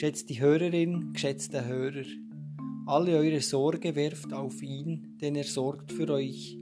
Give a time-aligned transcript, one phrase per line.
[0.00, 2.06] Geschätzte Hörerin, geschätzte Hörer,
[2.86, 6.56] alle eure Sorge werft auf ihn, denn er sorgt für euch.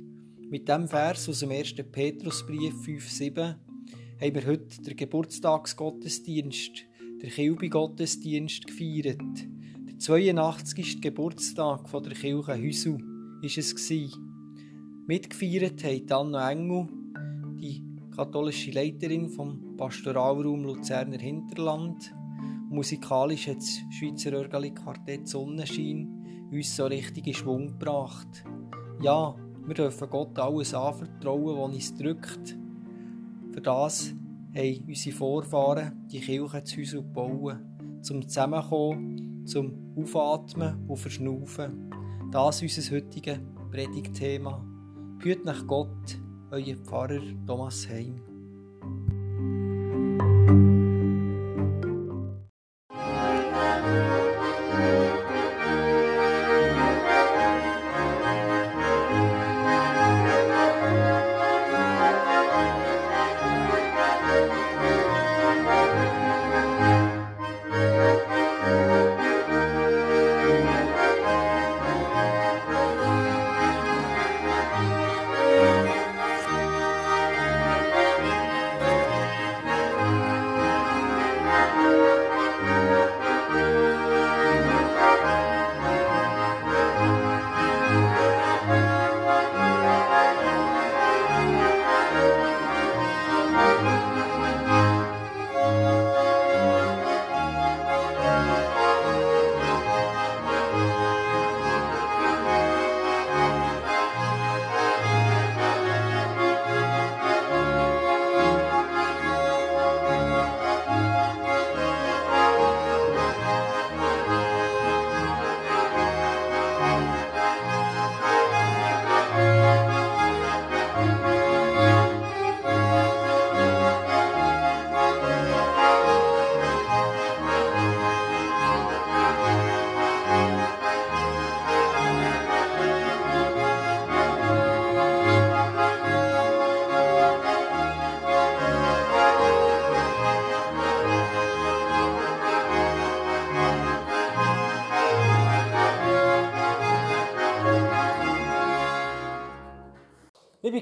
[0.51, 1.75] Mit dem Vers aus dem 1.
[1.93, 3.55] Petrusbrief 5,7
[4.21, 6.85] haben wir heute den Geburtstagsgottesdienst,
[7.23, 9.21] der Kilby-Gottesdienst gefeiert.
[9.87, 11.01] Der 82.
[11.01, 14.19] Geburtstag von der Kirche Hüsu war es.
[15.07, 16.98] Mitgefeiert haben Anna Engel, die
[18.19, 22.13] katholische Leiterin vom Pastoralraum Luzerner Hinterland,
[22.69, 28.45] Musikalisch hat das Schweizer Örgeli Quartett Sonnenschein uns so richtig in Schwung gebracht.
[29.01, 32.59] Ja, wir dürfen Gott alles anvertrauen, was uns drückt.
[33.53, 34.13] Für das
[34.55, 37.59] haben unsere Vorfahren die Kirche zu Hause gebaut,
[38.03, 41.89] zum Zusammenkommen, zum Aufatmen und Verschnaufen.
[42.33, 43.39] Das ist unser heutiges
[43.71, 44.63] Predigtthema.
[45.21, 46.21] Hüt nach Gott,
[46.53, 48.15] euer Pfarrer Thomas Heim.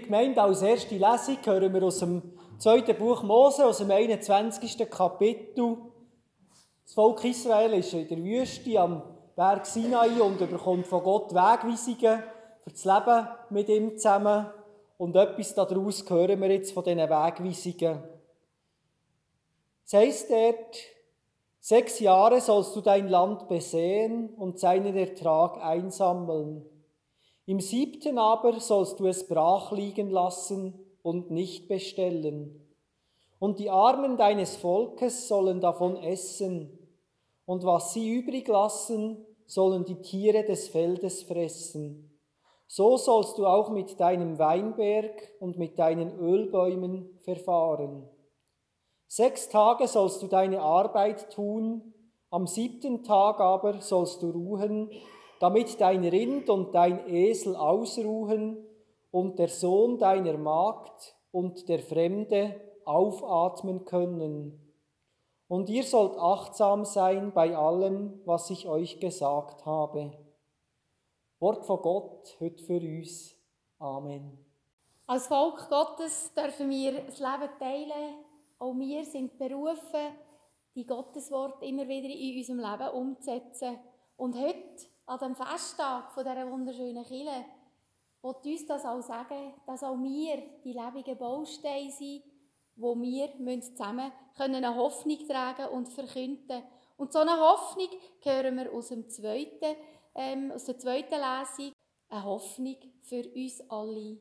[0.07, 2.23] Gemeinde, als erste Lesung hören wir aus dem
[2.59, 4.89] zweiten Buch Mose, aus dem 21.
[4.89, 5.79] Kapitel.
[6.85, 9.03] Das Volk Israel ist in der Wüste am
[9.35, 12.23] Berg Sinai und bekommt von Gott Wegweisungen
[12.63, 14.47] für das Leben mit ihm zusammen.
[14.97, 18.05] Und etwas daraus hören wir jetzt von diesen Wegweisungen.
[19.85, 20.77] Es heisst dort,
[21.59, 26.65] sechs Jahre sollst du dein Land besehen und seinen Ertrag einsammeln.
[27.47, 32.61] Im siebten aber sollst du es brach liegen lassen und nicht bestellen.
[33.39, 36.79] Und die Armen deines Volkes sollen davon essen,
[37.45, 42.21] und was sie übrig lassen, sollen die Tiere des Feldes fressen.
[42.67, 48.09] So sollst du auch mit deinem Weinberg und mit deinen Ölbäumen verfahren.
[49.07, 51.95] Sechs Tage sollst du deine Arbeit tun,
[52.31, 54.91] am siebten Tag aber sollst du ruhen
[55.41, 58.59] damit dein Rind und dein Esel ausruhen
[59.11, 64.63] und der Sohn deiner Magd und der Fremde aufatmen können.
[65.49, 70.13] Und ihr sollt achtsam sein bei allem, was ich euch gesagt habe.
[71.39, 73.37] Wort von Gott heute für uns.
[73.79, 74.39] Amen.
[75.07, 78.15] Als Volk Gottes dürfen wir das Leben teilen.
[78.59, 80.17] Auch wir sind berufen,
[80.75, 83.79] die Gotteswort immer wieder in unserem Leben umzusetzen.
[84.17, 87.45] Und heute an dem Festtag von dieser wunderschönen Kille,
[88.23, 92.25] wird uns das auch sagen, dass auch wir die lebendigen Bausteine sind,
[92.75, 93.29] wo wir
[93.63, 96.63] zusammen eine Hoffnung tragen und verkünden.
[96.97, 97.89] Und so eine Hoffnung
[98.23, 99.77] hören wir aus, dem zweiten,
[100.15, 101.73] ähm, aus der zweiten Lesung,
[102.09, 104.19] eine Hoffnung für uns alle.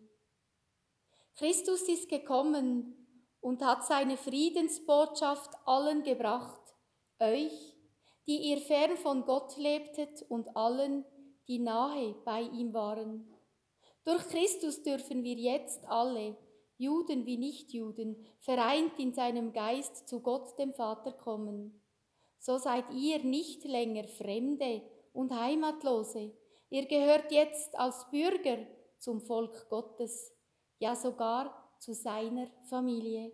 [1.35, 2.95] Christus ist gekommen
[3.41, 6.61] und hat seine Friedensbotschaft allen gebracht,
[7.19, 7.74] euch,
[8.27, 11.05] die ihr fern von Gott lebtet und allen,
[11.47, 13.27] die nahe bei ihm waren.
[14.03, 16.35] Durch Christus dürfen wir jetzt alle,
[16.77, 21.81] Juden wie Nichtjuden, vereint in seinem Geist zu Gott dem Vater kommen.
[22.39, 24.83] So seid ihr nicht länger Fremde
[25.13, 26.33] und Heimatlose.
[26.69, 28.57] Ihr gehört jetzt als Bürger
[28.99, 30.31] zum Volk Gottes,
[30.79, 33.31] ja sogar zu seiner Familie.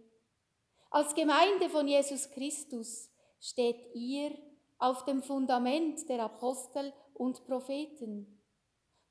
[0.89, 3.09] Als Gemeinde von Jesus Christus
[3.39, 4.37] steht ihr
[4.81, 8.41] auf dem Fundament der Apostel und Propheten.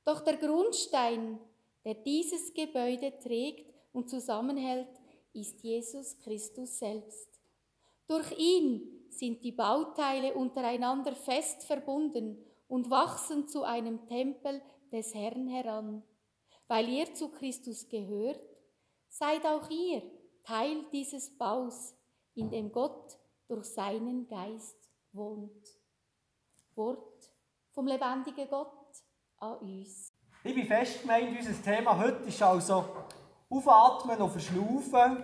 [0.03, 1.39] Doch der Grundstein,
[1.85, 4.89] der dieses Gebäude trägt und zusammenhält,
[5.33, 7.39] ist Jesus Christus selbst.
[8.05, 15.47] Durch ihn sind die Bauteile untereinander fest verbunden und wachsen zu einem Tempel des Herrn
[15.47, 16.03] heran.
[16.67, 18.41] Weil ihr zu Christus gehört,
[19.07, 20.01] seid auch ihr
[20.43, 21.95] Teil dieses Baus,
[22.35, 24.80] in dem Gott durch seinen Geist
[25.13, 25.67] wohnt.
[26.75, 27.31] Wort
[27.73, 28.71] vom lebendigen Gott
[29.37, 30.13] an uns.
[30.43, 32.85] Ich bin fest gemeint, unser Thema heute ist also
[33.49, 35.23] Aufatmen und Verschnaufen.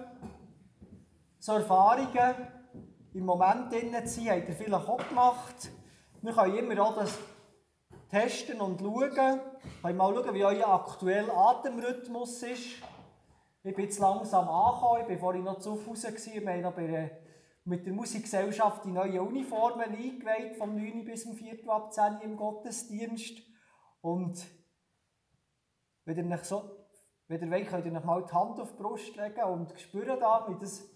[1.39, 2.35] So Erfahrungen
[3.13, 5.71] im Moment drin zu sein, habt ihr vielleicht auch gemacht.
[6.21, 7.17] Wir können immer auch das
[8.09, 8.99] testen und schauen.
[8.99, 12.81] Wir können mal schauen, wie euer aktueller Atemrhythmus ist.
[13.63, 16.03] Ich bin jetzt langsam angekommen, ich war vorhin noch zu Fuß.
[16.03, 17.11] Wir haben noch bei
[17.67, 21.69] mit der Musikgesellschaft die neuen Uniformen eingeweiht, vom 9 bis zum 4.
[21.69, 23.41] ab 10 im Gottesdienst.
[24.01, 24.47] Und
[26.05, 26.87] wenn ihr, so,
[27.27, 30.17] wenn ihr wollt, könnt ihr noch mal die Hand auf die Brust legen und spüren
[30.19, 30.89] da, wie das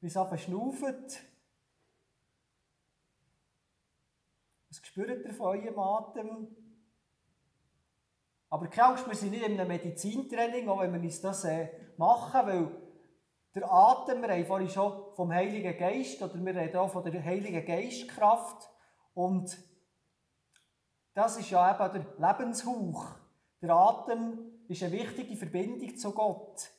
[0.00, 0.84] wie es verschnauft.
[4.68, 6.56] Was spürt ihr von eurem Atem?
[8.48, 11.68] Aber keine Angst, wir sind nicht in einem Medizintraining, auch wenn wir uns das äh,
[11.96, 12.79] machen, weil
[13.54, 17.24] der Atem, wir haben vorhin schon vom Heiligen Geist, oder wir reden auch von der
[17.24, 18.70] Heiligen Geistkraft.
[19.14, 19.58] Und
[21.14, 23.06] das ist ja eben der Lebenshauch.
[23.60, 24.38] Der Atem
[24.68, 26.70] ist eine wichtige Verbindung zu Gott.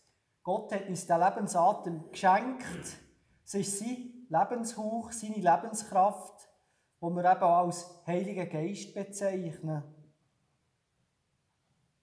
[0.44, 2.98] Gott hat uns den Lebensatem geschenkt.
[3.44, 6.48] Es ist sein Lebenshauch, seine Lebenskraft,
[7.00, 9.84] wo wir eben als Heiligen Geist bezeichnen.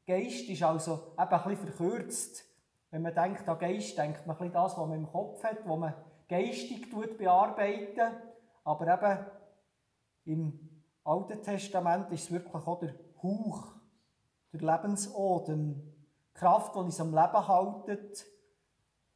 [0.06, 2.48] Geist ist also eben ein bisschen verkürzt.
[2.90, 5.79] Wenn man denkt an Geist, denkt man ein das, was man im Kopf hat, was
[5.79, 5.94] man
[6.29, 8.12] geistig bearbeitet.
[8.64, 9.26] Aber eben
[10.25, 13.73] im Alten Testament ist es wirklich auch der Hauch,
[14.52, 18.26] der Lebensodem, die Kraft, die uns am Leben hält.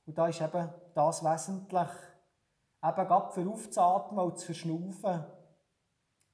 [0.06, 1.88] Und da ist eben das wesentlich,
[2.82, 5.24] eben gerade für aufzuatmen und zu verschnaufen.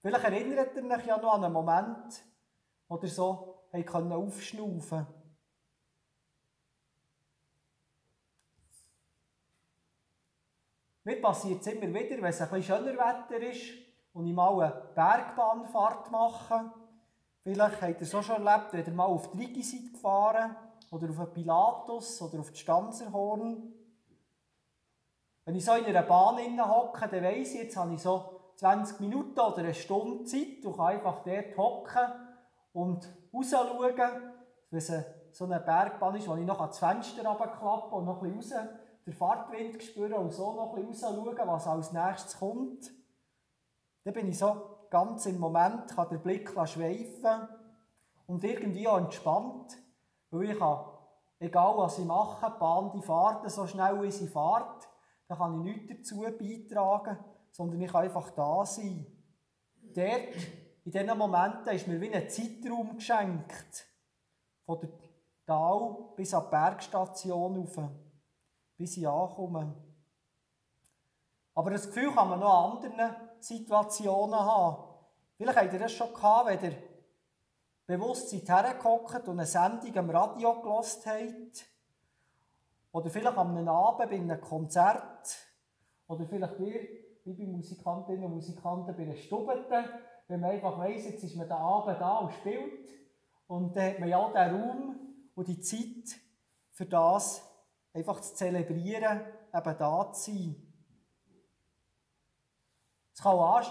[0.00, 2.25] Vielleicht erinnert ihr euch ja noch an einen Moment,
[2.88, 5.06] wo ihr so aufschnaufen
[11.08, 13.62] Mir passiert es immer wieder, wenn es ein bisschen schöner Wetter ist
[14.12, 16.70] und ich mal eine Bergbahnfahrt mache.
[17.43, 20.55] Vielleicht habt ihr es auch schon erlebt, wenn ihr mal auf die Rigi seid gefahren
[20.90, 23.72] oder auf den Pilatus oder auf die Stanzerhorn.
[25.46, 26.37] Wenn ich so in einer Bahn
[26.69, 30.76] hocke, dann weiss ich, jetzt habe ich so 20 Minuten oder eine Stunde Zeit und
[30.76, 32.12] kann einfach dort hocken
[32.75, 34.32] und raus schauen,
[34.69, 34.93] wenn es
[35.32, 38.69] so eine Bergbahn ist, wo ich noch ans Fenster runterklappe und noch ein bisschen raus
[39.08, 42.93] den Fahrtwind spüren und so noch ein bisschen raus schauen, was als nächstes kommt.
[44.05, 47.49] Dann bin ich so ganz im Moment, kann der Blick schweifen
[48.26, 49.78] und irgendwie auch entspannt,
[50.31, 50.84] weil ich kann,
[51.38, 54.88] egal was ich mache, Bahn die fährt so schnell, wie sie fährt,
[55.26, 57.19] da kann ich nichts dazu beitragen,
[57.50, 59.06] sondern ich kann einfach da sein.
[59.94, 60.34] Dort
[60.84, 63.87] in diesen Momenten ist mir wie ein Zeitraum geschenkt.
[64.66, 64.90] Von der
[65.46, 67.78] Tal bis an die Bergstation rauf,
[68.78, 69.75] bis ich ankomme.
[71.54, 74.85] Aber das Gefühl kann man noch in anderen Situationen haben.
[75.37, 76.78] Vielleicht habt ihr das schon gehabt, wenn ihr
[77.87, 81.66] bewusst seid und eine Sendung am Radio gelost habt.
[82.92, 85.37] Oder vielleicht am Abend bei einem Konzert.
[86.06, 86.80] Oder vielleicht ihr,
[87.25, 89.85] liebe Musikantinnen und Musikanten, bei einer Stubete
[90.28, 92.90] wenn man einfach weiss, jetzt ist man den Abend da und spielt.
[93.47, 94.97] Und dann hat man ja den Raum
[95.35, 96.20] und die Zeit
[96.70, 97.42] für das
[97.92, 99.21] einfach zu zelebrieren,
[99.54, 100.57] eben da zu sein.
[103.14, 103.62] Es kann auch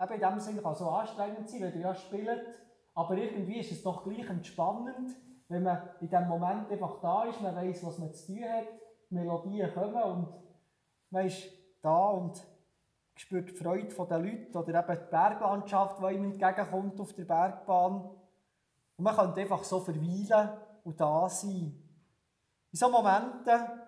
[0.00, 2.46] eben in dem Sinne kann so anstrengend sein, wenn ihr ja spielt,
[2.94, 5.16] aber irgendwie ist es doch gleich entspannend,
[5.48, 8.66] wenn man in dem Moment einfach da ist, man weiß, was man zu tun hat,
[9.10, 10.34] die Melodien kommen und
[11.10, 11.48] man ist
[11.82, 12.42] da und
[13.16, 18.10] spürt die Freude der Leute oder eben die Berglandschaft, die ihm entgegenkommt auf der Bergbahn.
[18.96, 20.50] Und man könnte einfach so verweilen
[20.84, 21.83] und da sein.
[22.74, 23.80] In solchen Momenten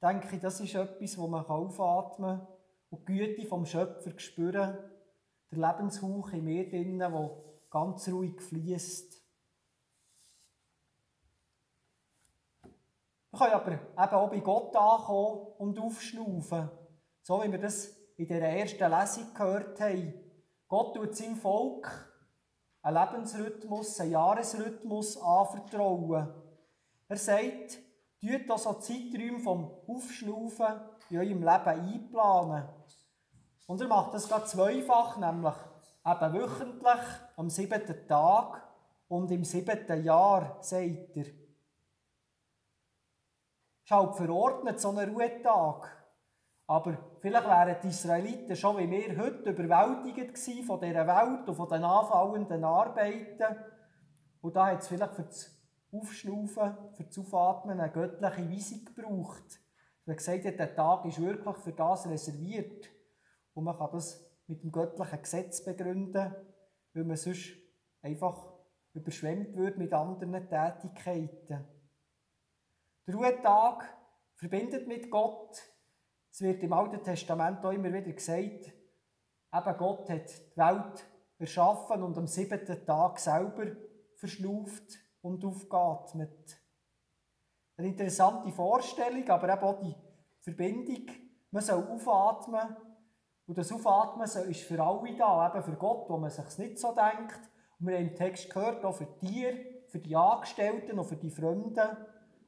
[0.00, 2.48] denke ich, das ist etwas, wo man aufatmen kann
[2.88, 4.78] und die Güte vom Schöpfer spüren,
[5.50, 7.36] der Lebenshauch in mir drinnen, der
[7.68, 9.22] ganz ruhig fließt.
[13.32, 16.70] Man kann aber eben auch bei Gott ankommen und aufschnaufen,
[17.20, 20.14] so wie wir das in der ersten Lesung gehört haben.
[20.66, 22.10] Gott tut seinem Volk
[22.80, 26.32] einen Lebensrhythmus, einen Jahresrhythmus anvertrauen.
[27.06, 27.84] Er sagt,
[28.24, 32.66] Tut da so Zeiträume vom Aufschnaufen in eurem Leben einplanen.
[33.66, 35.54] Und er macht das gerade zweifach, nämlich
[36.06, 37.00] eben wöchentlich
[37.36, 38.66] am siebten Tag
[39.08, 41.26] und im siebten Jahr, sagt er.
[43.84, 45.86] Ist halt verordnet, so ein Ruhetag.
[46.66, 51.68] Aber vielleicht wären die Israeliten schon wie wir heute überwältigt von dieser Welt und von
[51.68, 53.56] den anfallenden Arbeiten.
[54.40, 55.53] Und da hat es vielleicht für das
[55.94, 59.60] Aufschnaufen, für das Aufatmen eine göttliche Weisung gebraucht.
[60.06, 62.90] Man gesagt der Tag ist wirklich für das reserviert.
[63.54, 66.34] Und man kann das mit dem göttlichen Gesetz begründen,
[66.92, 67.56] weil man sonst
[68.02, 68.52] einfach
[68.92, 71.64] überschwemmt wird mit anderen Tätigkeiten.
[73.06, 73.84] Der Ruhetag
[74.34, 75.56] verbindet mit Gott.
[76.30, 78.72] Es wird im Alten Testament auch immer wieder gesagt,
[79.52, 81.06] eben Gott hat die Welt
[81.38, 83.66] erschaffen und am siebten Tag selber
[84.16, 86.60] verschnauft und aufgeatmet.
[87.76, 89.94] Eine interessante Vorstellung, aber eben auch die
[90.40, 91.06] Verbindung.
[91.50, 92.76] Man soll aufatmen
[93.46, 96.94] und das Aufatmen ist für alle da, eben für Gott, wo man sich nicht so
[96.94, 97.40] denkt.
[97.78, 99.46] Und wir haben im Text gehört, auch für die,
[99.88, 101.96] für die Angestellten und für die Fremden.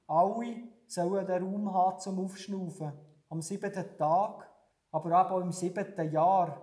[0.06, 2.92] Alle sollen den Raum haben zum Aufschnaufen.
[3.28, 4.48] Am siebten Tag,
[4.92, 6.62] aber auch im siebten Jahr.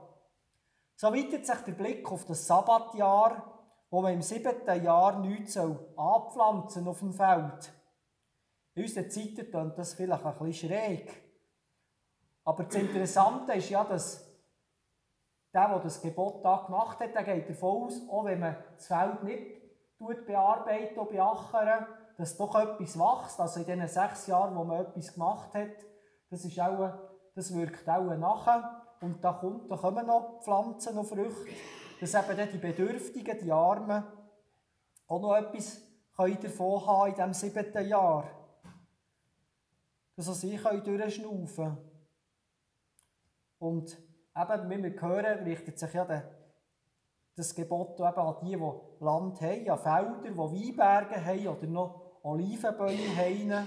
[0.95, 3.52] So weitet sich der Blick auf das Sabbatjahr,
[3.93, 7.71] wo man im siebten Jahr nichts anpflanzen auf dem Feld.
[8.73, 11.11] In unseren Zeiten klingt das vielleicht ein bisschen schräg.
[12.43, 14.27] Aber das Interessante ist ja, dass
[15.53, 18.87] der, der das Gebot da gemacht hat, der geht davon aus, auch wenn man das
[18.87, 21.85] Feld nicht bearbeitet und beachern,
[22.17, 23.39] dass doch etwas wächst.
[23.39, 25.85] Also in diesen sechs Jahren, wo man etwas gemacht hat,
[26.31, 26.93] das, ist auch,
[27.35, 28.87] das wirkt auch nachher.
[29.01, 31.51] Und da, kommt, da kommen noch Pflanzen und Früchte,
[32.03, 34.03] dass eben die Bedürftigen, die Armen,
[35.07, 35.81] auch noch etwas
[36.17, 38.29] davon haben in diesem siebten Jahr.
[40.17, 41.77] Dass auch sie durchschnaufen können.
[43.57, 43.97] Und
[44.35, 46.23] eben, wie wir hören, richtet sich ja
[47.35, 52.19] das Gebot eben an die, die Land haben, an Felder, die Weinberge haben oder noch
[52.23, 53.65] Olivenbäume haben,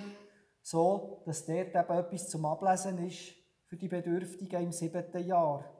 [0.61, 3.33] so dass dort eben etwas zum Ablesen ist
[3.65, 5.76] für die Bedürftigen im siebten Jahr.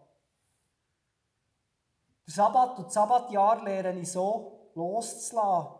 [2.27, 5.75] Der Sabbat und das Sabbatjahr lerne ich so loszulassen.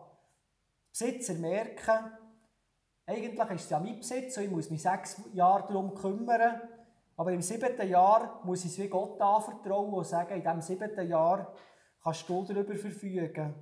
[0.91, 2.11] Besitzer merken,
[3.05, 6.61] eigentlich ist es ja mein Besitz und ich muss mich sechs Jahre darum kümmern.
[7.15, 11.07] Aber im siebten Jahr muss ich es wie Gott anvertrauen und sagen, in diesem siebten
[11.07, 11.53] Jahr
[12.01, 13.55] kannst du darüber verfügen.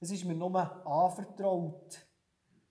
[0.00, 2.06] Es ist mir nur anvertraut.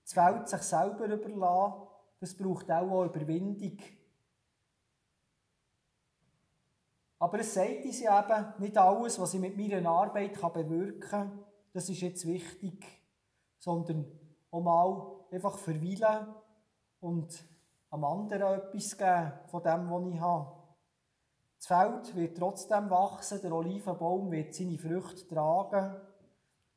[0.04, 1.88] Das Feld sich selber überlassen,
[2.20, 3.78] das braucht auch Überwindung.
[7.26, 11.40] Aber es sagt uns eben, nicht alles, was ich mit meiner Arbeit bewirken kann,
[11.74, 12.86] das ist jetzt wichtig,
[13.58, 14.06] sondern
[14.52, 16.36] auch mal einfach verweilen
[17.00, 17.44] und
[17.90, 20.52] am anderen etwas geben von dem, was ich habe.
[21.58, 26.00] Das Feld wird trotzdem wachsen, der Olivenbaum wird seine Früchte tragen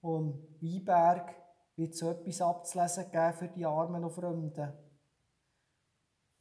[0.01, 1.35] und Weinberg
[1.77, 4.73] wird so etwas abzulesen geben für die Armen und Fremden.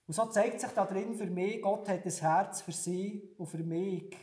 [0.08, 3.48] Und so zeigt sich da drin für mich, Gott hat ein Herz für sie und
[3.48, 4.16] für mich.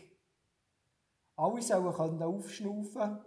[1.37, 3.23] Alle sollen können aufschnaufen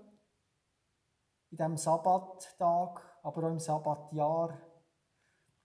[1.52, 4.60] in diesem Sabbattag, aber auch im Sabbatjahr.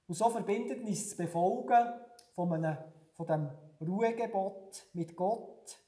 [0.06, 1.94] Und so verbindet uns das Befolgen
[2.34, 2.76] von, einem,
[3.14, 5.80] von dem Ruhegebot mit Gott,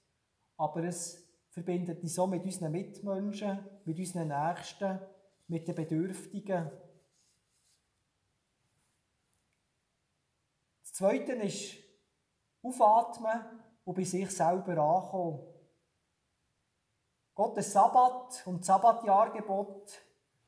[0.57, 5.01] aber es verbindet uns auch mit unseren Mitmenschen, mit unseren Nächsten,
[5.49, 6.71] mit den Bedürftigen.
[10.95, 11.75] Das Zweite ist
[12.63, 13.41] aufatmen
[13.85, 15.41] und bei sich selber ankommen.
[17.35, 19.91] Gottes Sabbat und Sabbatjahrgebot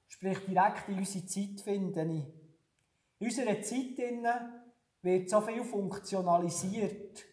[0.07, 2.25] spricht direkt in unsere Zeit, finde ich.
[3.19, 3.99] In unserer Zeit
[5.03, 7.25] wird so viel funktionalisiert.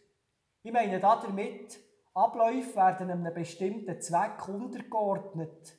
[0.64, 1.80] Ich meine damit,
[2.16, 5.78] Abläufe werden einem bestimmten Zweck untergeordnet.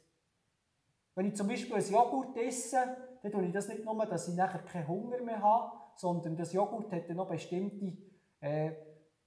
[1.16, 4.36] Wenn ich zum Beispiel ein Joghurt esse, dann tue ich das nicht nur, dass ich
[4.36, 7.96] nachher keinen Hunger mehr habe, sondern das Joghurt hat noch bestimmte
[8.40, 8.72] äh,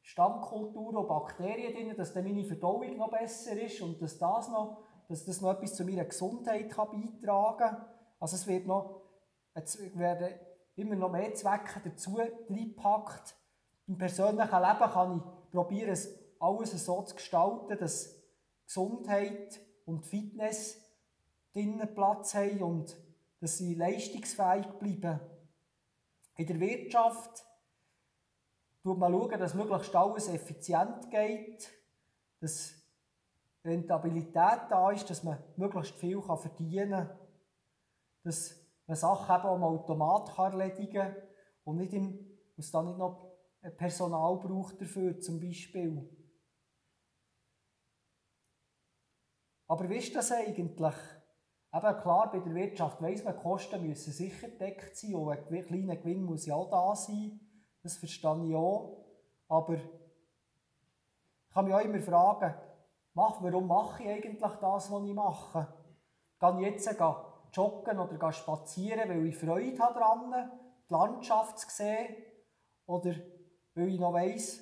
[0.02, 4.84] Stammkulturen und Bakterien drin, dass dann meine Verdauung noch besser ist und dass das noch,
[5.10, 7.86] dass das noch etwas zu meiner Gesundheit kann beitragen kann.
[8.20, 9.02] Also es wird noch,
[9.54, 10.30] es werden
[10.76, 12.18] immer noch mehr Zwecke dazu
[12.50, 13.36] reingepackt.
[13.88, 15.98] Im persönlichen Leben kann ich probieren,
[16.40, 18.16] alles so zu gestalten, dass
[18.66, 20.78] Gesundheit und Fitness
[21.54, 22.98] drinnen Platz haben und
[23.40, 25.20] dass sie leistungsfähig bleiben.
[26.38, 27.46] In der Wirtschaft
[28.84, 31.70] schaut man schauen, dass möglichst alles effizient geht,
[32.40, 32.76] dass
[33.66, 37.20] Rentabilität da ist, dass man möglichst viel verdienen kann,
[38.24, 41.16] dass eine Sache eben am Automat erledigen kann
[41.66, 43.36] und nicht im, es dann nicht noch
[43.76, 46.08] Personal braucht dafür, zum Beispiel.
[49.68, 50.96] Aber wie ist das eigentlich?
[51.74, 55.98] Eben klar, bei der Wirtschaft weiss man, Kosten müssen sicher gedeckt sein und ein kleiner
[55.98, 57.40] Gewinn muss ja auch da sein.
[57.84, 59.06] Das verstehe ich auch.
[59.50, 59.82] Aber ich
[61.54, 62.56] kann mich auch immer fragen,
[63.14, 65.68] warum mache ich eigentlich das, was ich mache?
[66.40, 67.00] Gehe ich jetzt
[67.54, 70.52] joggen oder spazieren, weil ich Freude habe daran,
[70.90, 72.16] die Landschaft zu sehen?
[72.86, 73.16] Oder
[73.76, 74.62] weil ich noch weiss,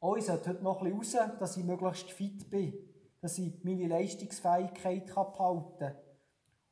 [0.00, 2.74] oh, ich sollte heute noch ein bisschen raus, dass ich möglichst fit bin,
[3.20, 6.03] dass ich meine Leistungsfähigkeit behalten kann?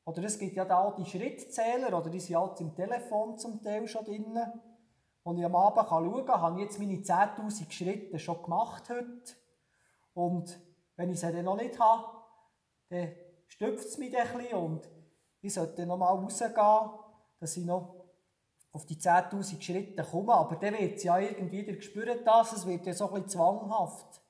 [0.05, 3.63] Oder es gibt ja da auch die Schrittzähler, oder die sind jetzt im Telefon zum
[3.63, 4.39] Teil schon drin.
[5.23, 8.89] Und ich am Abend kann schauen kann, habe ich jetzt meine 10'000 Schritte schon gemacht
[8.91, 9.37] heute.
[10.15, 10.61] Und
[10.97, 12.05] wenn ich sie dann noch nicht habe,
[12.89, 13.13] dann
[13.47, 14.89] stüpft es mich ein bisschen und
[15.41, 16.53] ich sollte noch mal rausgehen,
[17.39, 18.03] dass ich noch
[18.73, 20.35] auf die 10'000 Schritte komme.
[20.35, 23.31] Aber dann wird es ja irgendwie, der spürt das, es wird ja so ein bisschen
[23.31, 24.22] zwanghaft.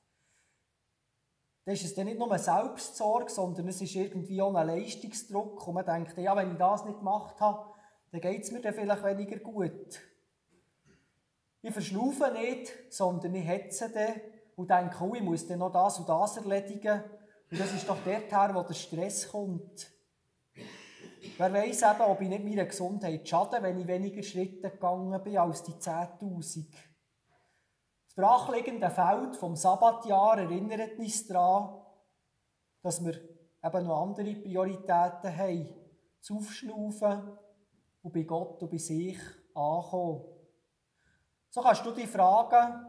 [1.65, 5.65] Dann ist es dann nicht nur eine Selbstsorge, sondern es ist irgendwie auch ein Leistungsdruck.
[5.67, 7.73] Und man denkt, ja, wenn ich das nicht gemacht habe,
[8.11, 10.01] dann geht es mir dann vielleicht weniger gut.
[11.61, 14.21] Ich verschlaufe nicht, sondern ich hetze dann
[14.55, 17.01] und denke, oh, ich muss dann noch das und das erledigen.
[17.49, 19.89] Und das ist doch dort her, wo der Stress kommt.
[21.37, 25.37] Wer weiß eben, ob ich nicht meiner Gesundheit schade, wenn ich weniger Schritte gegangen bin
[25.37, 26.65] als die 10.000.
[28.15, 31.81] Das brachliegende Feld vom Sabbatjahr erinnert uns daran,
[32.83, 33.15] dass wir
[33.63, 35.75] eben noch andere Prioritäten haben.
[36.19, 37.37] Das Aufschnaufen
[38.03, 39.17] und bei Gott und bei sich
[39.55, 40.25] ankommen.
[41.49, 42.85] So kannst du dich fragen,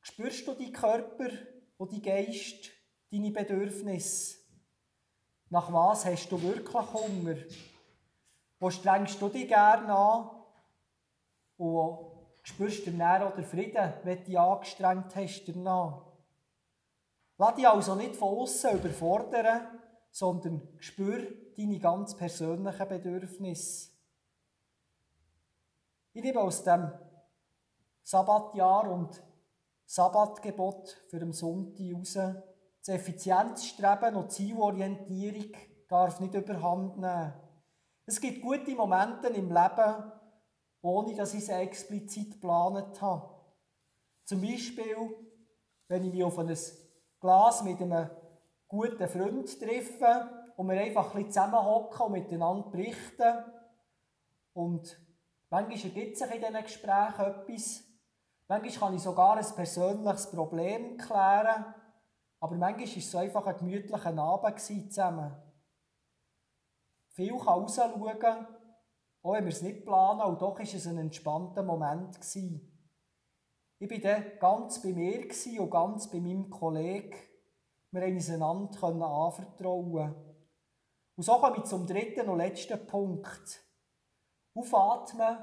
[0.00, 1.28] spürst du deinen Körper
[1.76, 2.70] und deinen Geist,
[3.12, 4.38] deine Bedürfnisse?
[5.48, 7.36] Nach was hast du wirklich Hunger?
[8.58, 10.30] Wo strengst du dich gerne an?
[11.56, 16.06] Und spürst du dann auch den Frieden, wenn du dich angestrengt hast danach.
[17.38, 19.78] Lass dich also nicht von außen überfordern,
[20.10, 21.26] sondern spür
[21.56, 23.90] deine ganz persönlichen Bedürfnisse.
[26.12, 26.90] Ich nehme aus dem
[28.02, 29.22] Sabbatjahr und
[29.86, 35.52] Sabbatgebot für den Sonntag raus, das Effizienzstreben und Zielorientierung
[35.88, 37.32] darf nicht überhand nehmen.
[38.06, 40.12] Es gibt gute Momente im Leben,
[40.82, 43.28] ohne dass ich sie explizit geplant habe.
[44.24, 44.96] Zum Beispiel,
[45.88, 46.56] wenn ich mich auf ein
[47.20, 48.08] Glas mit einem
[48.68, 53.44] guten Freund treffe und wir einfach ein zusammenhocken und miteinander berichten.
[54.52, 54.96] Und
[55.50, 57.82] manchmal ergibt sich in diesen Gesprächen etwas.
[58.48, 61.74] Manchmal kann ich sogar ein persönliches Problem klären.
[62.40, 65.36] Aber manchmal war es so einfach ein gemütlicher Abend zusammen.
[67.10, 68.46] Viel kann rausschauen,
[69.22, 72.14] auch wenn wir es nicht planen, und doch war es ein entspannter Moment.
[72.14, 72.66] Gewesen.
[73.78, 75.26] Ich war dann ganz bei mir
[75.58, 77.16] und ganz bei meinem Kollegen.
[77.90, 80.14] Wir konnten uns einander anvertrauen.
[81.16, 83.60] Und so komme ich zum dritten und letzten Punkt.
[84.54, 85.38] Aufatmen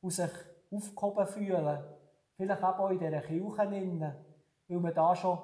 [0.00, 0.30] und sich
[0.70, 1.84] aufgehoben fühlen.
[2.36, 4.16] Vielleicht auch in dieser Kirche,
[4.68, 5.38] weil man da schon,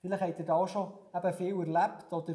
[0.00, 2.34] vielleicht habt ihr da schon eben viel erlebt oder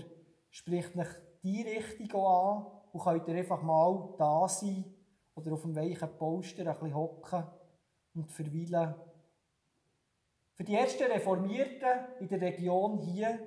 [0.49, 1.07] spricht mich
[1.43, 4.94] die Richtung an und könnt ihr einfach mal da sein
[5.35, 7.43] oder auf dem weichen Polster ein bisschen hocken
[8.13, 8.95] und verweilen.
[10.53, 13.39] Für die ersten Reformierten in der Region hier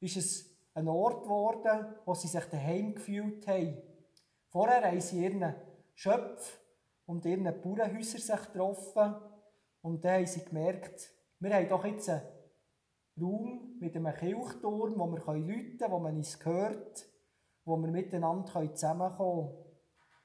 [0.00, 3.78] ist es ein Ort geworden, wo sie sich daheim gefühlt haben.
[4.48, 5.54] Vorher haben sie ihren
[5.94, 6.58] Schöpf
[7.06, 9.14] und ihren Bauernhäusern sich getroffen
[9.82, 12.22] und dann haben sie gemerkt, wir haben doch jetzt einen
[13.20, 17.06] Raum mit einem Kirchturm, wo wir läuten können, wo man uns hört,
[17.64, 19.71] wo wir miteinander zusammenkommen können.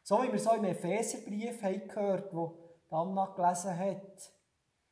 [0.07, 2.57] So wie wir so im Epheserbrief haben gehört, wo
[2.89, 4.31] Anna gelesen hat.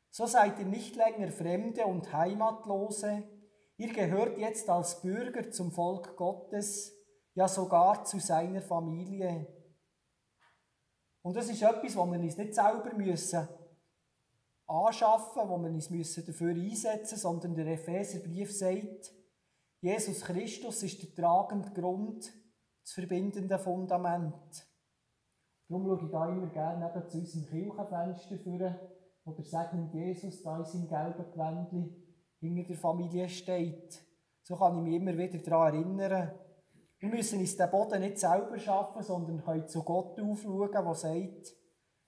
[0.09, 3.23] So seid ihr nicht länger Fremde und Heimatlose.
[3.77, 6.91] Ihr gehört jetzt als Bürger zum Volk Gottes,
[7.33, 9.47] ja sogar zu seiner Familie.
[11.21, 13.47] Und das ist etwas, wo wir uns nicht selber müssen
[14.67, 19.13] anschaffen, wo wir uns müssen dafür einsetzen sondern der Epheserbrief sagt,
[19.79, 22.33] Jesus Christus ist der tragende Grund,
[22.81, 24.74] das verbindende Fundament.
[25.67, 28.75] Darum schaue ich da immer gerne eben zu unserem Kirchenfenster führen,
[29.23, 31.95] wo der Segen Jesus da in seinem gelben Gewändchen
[32.39, 34.01] hinter der Familie steht.
[34.43, 36.31] So kann ich mich immer wieder daran erinnern.
[36.99, 41.53] Wir müssen uns den Boden nicht selber schaffen, sondern können zu Gott aufschauen, der sagt,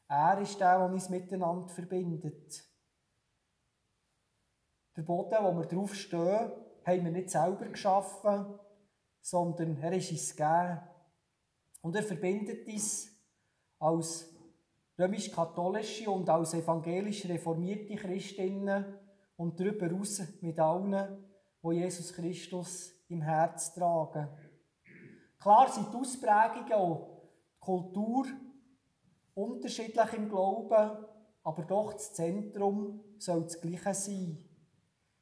[0.08, 2.64] er ist der, der uns miteinander verbindet.
[4.96, 6.52] Der Boden, wo wir drauf stehen,
[6.86, 8.60] haben wir nicht selber geschaffen,
[9.22, 10.80] sondern er ist uns gegeben.
[11.82, 13.17] Und er verbindet uns
[13.80, 14.34] als
[14.98, 18.86] römisch-katholische und als evangelisch-reformierte Christinnen
[19.36, 21.24] und darüber hinaus mit allen,
[21.64, 24.28] die Jesus Christus im Herz tragen.
[25.40, 28.26] Klar sind die Ausprägungen und die Kultur
[29.36, 31.06] unterschiedlich im Glauben,
[31.44, 34.44] aber doch das Zentrum soll das Gleiche sein.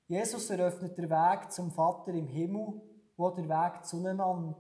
[0.08, 2.82] Jesus eröffnet den Weg zum Vater im Himmel,
[3.18, 4.56] wo der Weg zueinander.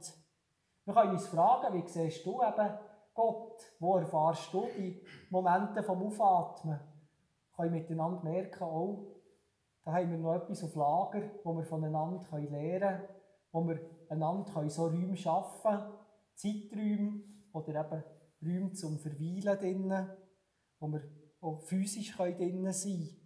[0.85, 2.77] Wir können uns fragen, wie siehst du eben
[3.15, 3.73] Gott?
[3.79, 5.01] Wo erfahrst du die
[5.31, 6.79] Momente vom Aufatmen?
[7.55, 9.15] Können miteinander merken, oh,
[9.83, 13.07] da haben wir noch etwas auf Lager, wo wir voneinander lernen können,
[13.51, 15.93] wo wir einander so Räume schaffen können,
[16.35, 17.23] Zeiträume
[17.53, 18.03] oder eben
[18.41, 20.09] Räume zum Verweilen drinnen,
[20.79, 21.01] wo wir
[21.39, 23.25] auch physisch drinnen sein können.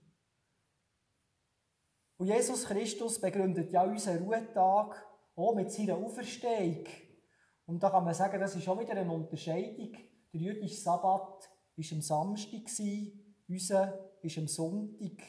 [2.18, 6.86] Und Jesus Christus begründet ja unseren Ruhetag auch mit seiner Auferstehung.
[7.70, 9.92] Und da kann man sagen, das ist auch wieder eine Unterscheidung.
[10.34, 12.68] Der jüdische Sabbat war am Samstag,
[13.48, 15.24] unser ist am Sonntag.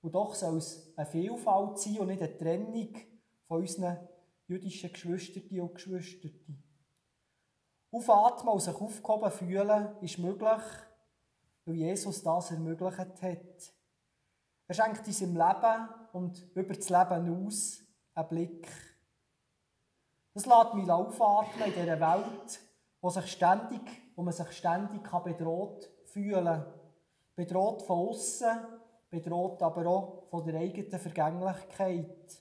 [0.00, 2.96] Und doch soll es eine Vielfalt sein und nicht eine Trennung
[3.46, 4.08] von unseren
[4.46, 6.62] jüdischen Geschwistern und Geschwistern.
[7.92, 10.62] Aufatmen und sich aufgehoben fühlen ist möglich,
[11.66, 13.74] weil Jesus das ermöglicht hat.
[14.66, 17.82] Er schenkt uns im Leben und über das Leben aus
[18.14, 18.87] einen Blick.
[20.38, 22.60] Das lässt mich aufatmen in dieser Welt,
[23.00, 23.80] wo, sich ständig,
[24.14, 26.64] wo man sich ständig bedroht fühlen kann.
[27.34, 28.56] Bedroht von außen,
[29.10, 32.40] bedroht aber auch von der eigenen Vergänglichkeit.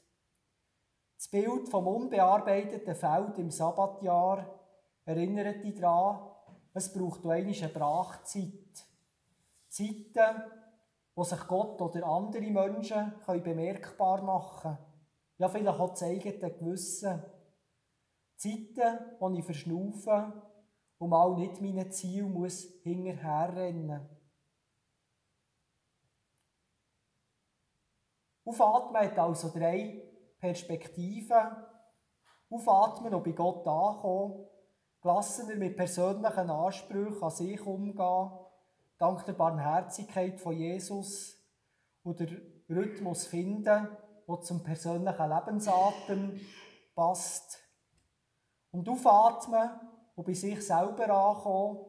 [1.16, 4.46] Das Bild vom unbearbeiteten Feld im Sabbatjahr
[5.04, 6.30] erinnert dich daran,
[6.76, 8.86] es braucht auch eine Brachzeit.
[9.70, 10.44] Zeiten,
[11.16, 14.78] wo sich Gott oder andere Menschen bemerkbar machen können.
[15.40, 17.24] Ja, vielleicht auch das eigene Gewissen.
[18.38, 20.34] Zeiten, wo ich verschnaufe
[21.00, 24.18] und mal nicht meinen Ziel muss hinterherrennen muss.
[28.46, 30.02] Aufatmen hat also drei
[30.40, 31.66] Perspektiven.
[32.50, 34.48] Aufatmen und bei Gott ankommen.
[35.02, 38.32] Gelassener mit persönlichen Ansprüchen an sich umgehen.
[38.98, 41.36] Dank der Barmherzigkeit von Jesus.
[42.04, 42.30] Und der
[42.70, 43.90] Rhythmus finden,
[44.28, 46.40] der zum persönlichen Lebensatem
[46.96, 47.67] passt.
[48.78, 49.72] Und aufatmen
[50.16, 51.84] und bei sich selber ankommen.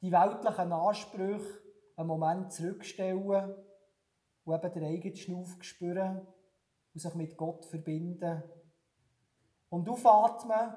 [0.00, 1.60] Die weltlichen Ansprüche
[1.96, 3.56] einen Moment zurückstellen
[4.44, 6.24] und eben den eigenen Schnauf spüren
[6.94, 8.44] und sich mit Gott verbinden.
[9.68, 10.76] Und aufatmen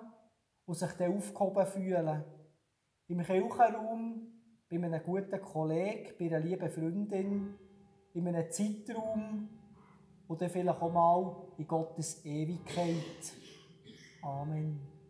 [0.65, 2.23] und sich dann aufgehoben fühlen.
[3.07, 4.33] Im Kirchenraum,
[4.67, 7.53] bei einem guten Kollegen, bei einer lieben Freundin,
[8.15, 9.47] in einem Zeitraum
[10.27, 13.35] oder vielleicht auch mal in Gottes Ewigkeit.
[14.23, 15.00] Amen.